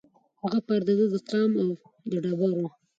[0.41, 1.69] هغه پر د ده د قام او
[2.11, 2.67] د ټبر وو